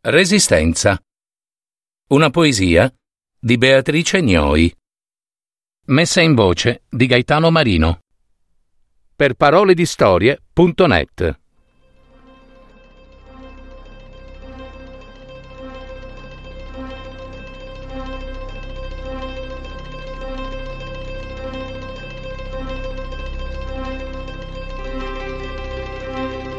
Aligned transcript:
Resistenza. 0.00 0.96
Una 2.10 2.30
poesia 2.30 2.88
di 3.36 3.58
Beatrice 3.58 4.22
Gnoi. 4.22 4.72
Messa 5.86 6.20
in 6.20 6.36
voce 6.36 6.84
di 6.88 7.06
Gaetano 7.06 7.50
Marino. 7.50 7.98
Per 9.16 9.34
parole 9.34 9.74
di 9.74 9.84
storie.net. 9.84 11.40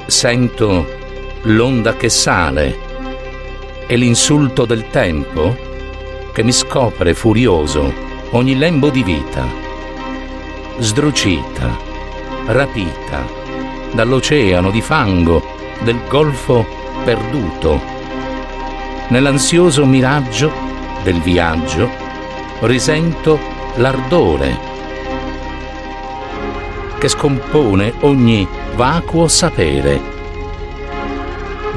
Sento 0.07 0.85
l'onda 1.43 1.95
che 1.95 2.09
sale 2.09 2.88
e 3.91 3.95
l'insulto 3.95 4.65
del 4.65 4.87
tempo 4.91 5.57
che 6.31 6.43
mi 6.43 6.51
scopre 6.51 7.15
furioso 7.15 7.91
ogni 8.33 8.55
lembo 8.55 8.91
di 8.91 9.01
vita, 9.01 9.47
sdrucita, 10.77 11.75
rapita 12.45 13.25
dall'oceano 13.91 14.69
di 14.69 14.81
fango 14.81 15.43
del 15.79 15.97
golfo 16.07 16.63
perduto. 17.03 17.81
Nell'ansioso 19.07 19.87
miraggio 19.87 20.51
del 21.01 21.19
viaggio 21.21 21.89
risento 22.59 23.39
l'ardore 23.77 24.55
che 26.99 27.07
scompone 27.07 27.93
ogni 28.01 28.47
vacuo 28.75 29.27
sapere. 29.27 29.99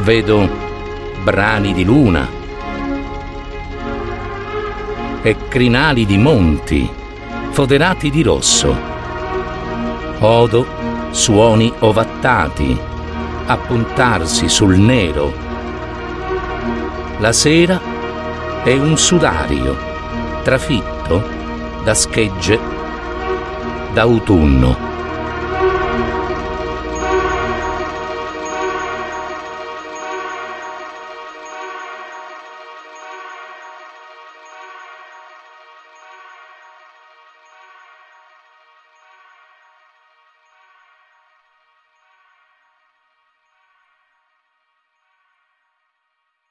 Vedo 0.00 0.71
brani 1.22 1.72
di 1.72 1.84
luna 1.84 2.28
e 5.22 5.36
crinali 5.48 6.04
di 6.04 6.18
monti 6.18 6.90
foderati 7.50 8.10
di 8.10 8.22
rosso. 8.22 8.76
Odo 10.18 10.66
suoni 11.10 11.72
ovattati 11.80 12.76
appuntarsi 13.46 14.48
sul 14.48 14.78
nero. 14.78 15.32
La 17.18 17.32
sera 17.32 17.80
è 18.64 18.72
un 18.72 18.96
sudario 18.98 19.76
trafitto 20.42 21.22
da 21.84 21.94
schegge 21.94 22.58
d'autunno. 23.92 24.91